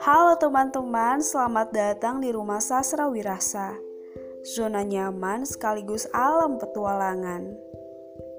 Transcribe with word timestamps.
Halo 0.00 0.32
teman-teman, 0.40 1.20
selamat 1.20 1.76
datang 1.76 2.24
di 2.24 2.32
Rumah 2.32 2.56
Sastra 2.64 3.04
Wirasa. 3.12 3.76
Zona 4.48 4.80
nyaman 4.80 5.44
sekaligus 5.44 6.08
alam 6.16 6.56
petualangan. 6.56 7.52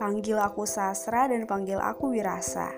Panggil 0.01 0.41
aku 0.41 0.65
Sastra 0.65 1.29
dan 1.29 1.45
panggil 1.45 1.77
aku 1.77 2.17
Wirasa. 2.17 2.73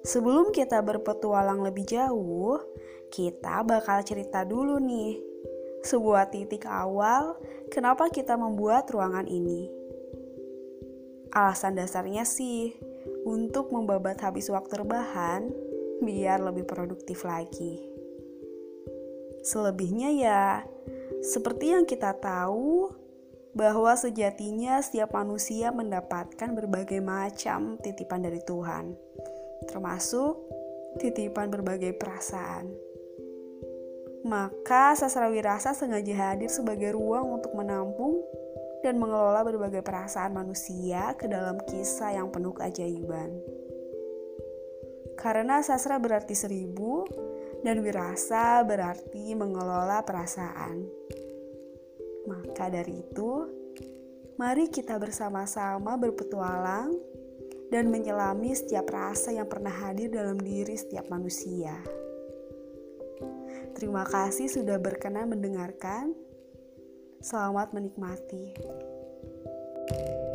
Sebelum 0.00 0.48
kita 0.56 0.80
berpetualang 0.80 1.60
lebih 1.60 1.84
jauh, 1.84 2.56
kita 3.12 3.60
bakal 3.68 4.00
cerita 4.00 4.48
dulu 4.48 4.80
nih. 4.80 5.20
Sebuah 5.84 6.32
titik 6.32 6.64
awal 6.64 7.36
kenapa 7.68 8.08
kita 8.08 8.40
membuat 8.40 8.88
ruangan 8.88 9.28
ini. 9.28 9.68
Alasan 11.36 11.76
dasarnya 11.76 12.24
sih 12.24 12.89
untuk 13.24 13.72
membabat 13.74 14.20
habis 14.24 14.48
waktu 14.48 14.84
rebahan 14.84 15.50
biar 16.00 16.40
lebih 16.40 16.64
produktif 16.64 17.24
lagi. 17.24 17.84
Selebihnya 19.40 20.10
ya, 20.12 20.44
seperti 21.24 21.72
yang 21.72 21.88
kita 21.88 22.16
tahu 22.16 22.92
bahwa 23.56 23.92
sejatinya 23.98 24.78
setiap 24.78 25.16
manusia 25.16 25.74
mendapatkan 25.74 26.54
berbagai 26.54 27.02
macam 27.02 27.80
titipan 27.80 28.22
dari 28.22 28.40
Tuhan, 28.44 28.94
termasuk 29.66 30.38
titipan 31.00 31.50
berbagai 31.50 31.96
perasaan. 31.98 32.70
Maka 34.20 34.92
sastra 34.94 35.32
wirasa 35.32 35.72
sengaja 35.72 36.12
hadir 36.12 36.52
sebagai 36.52 36.92
ruang 36.92 37.40
untuk 37.40 37.56
menampung 37.56 38.20
dan 38.80 38.96
mengelola 38.96 39.44
berbagai 39.44 39.84
perasaan 39.84 40.32
manusia 40.32 41.12
ke 41.16 41.28
dalam 41.28 41.60
kisah 41.68 42.16
yang 42.16 42.32
penuh 42.32 42.56
keajaiban. 42.56 43.30
Karena 45.20 45.60
sastra 45.60 46.00
berarti 46.00 46.32
seribu 46.32 47.04
dan 47.60 47.84
wirasa 47.84 48.64
berarti 48.64 49.36
mengelola 49.36 50.00
perasaan. 50.00 50.88
Maka 52.24 52.72
dari 52.72 53.04
itu, 53.04 53.44
mari 54.40 54.72
kita 54.72 54.96
bersama-sama 54.96 56.00
berpetualang 56.00 56.96
dan 57.68 57.92
menyelami 57.92 58.56
setiap 58.56 58.88
rasa 58.90 59.30
yang 59.36 59.46
pernah 59.46 59.72
hadir 59.72 60.08
dalam 60.10 60.40
diri 60.40 60.74
setiap 60.74 61.06
manusia. 61.12 61.76
Terima 63.76 64.02
kasih 64.04 64.50
sudah 64.50 64.76
berkenan 64.82 65.30
mendengarkan. 65.30 66.12
Selamat 67.20 67.76
menikmati. 67.76 68.56
thank 69.90 70.00
you 70.00 70.29